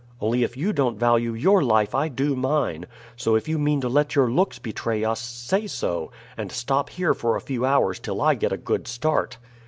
[0.19, 3.87] Only if you don't value your life I do mine; so if you mean to
[3.87, 8.19] let your looks betray us, say so, and stop here for a few hours till
[8.19, 9.37] I get a good start."